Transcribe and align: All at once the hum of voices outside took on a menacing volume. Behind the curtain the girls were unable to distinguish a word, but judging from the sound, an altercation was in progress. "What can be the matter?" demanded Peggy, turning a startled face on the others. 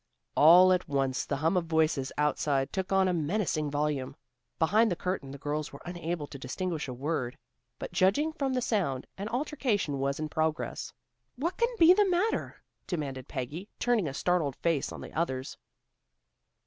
All 0.35 0.73
at 0.73 0.89
once 0.89 1.27
the 1.27 1.35
hum 1.35 1.55
of 1.55 1.65
voices 1.65 2.11
outside 2.17 2.73
took 2.73 2.91
on 2.91 3.07
a 3.07 3.13
menacing 3.13 3.69
volume. 3.69 4.15
Behind 4.57 4.89
the 4.89 4.95
curtain 4.95 5.29
the 5.29 5.37
girls 5.37 5.71
were 5.71 5.79
unable 5.85 6.25
to 6.25 6.39
distinguish 6.39 6.87
a 6.87 6.91
word, 6.95 7.37
but 7.77 7.91
judging 7.93 8.33
from 8.33 8.53
the 8.55 8.63
sound, 8.63 9.05
an 9.19 9.29
altercation 9.29 9.99
was 9.99 10.19
in 10.19 10.27
progress. 10.27 10.91
"What 11.35 11.55
can 11.57 11.69
be 11.77 11.93
the 11.93 12.09
matter?" 12.09 12.63
demanded 12.87 13.27
Peggy, 13.27 13.69
turning 13.77 14.07
a 14.07 14.13
startled 14.15 14.55
face 14.55 14.91
on 14.91 15.01
the 15.01 15.13
others. 15.13 15.55